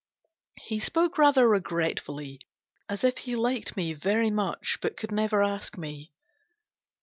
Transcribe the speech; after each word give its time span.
He 0.63 0.79
spoke 0.79 1.19
rather 1.19 1.47
regretfully, 1.47 2.41
as 2.89 3.03
if 3.03 3.19
he 3.19 3.35
liked 3.35 3.77
me 3.77 3.93
very 3.93 4.31
much, 4.31 4.79
but 4.81 4.97
could 4.97 5.11
never 5.11 5.43
ask 5.43 5.77
me. 5.77 6.11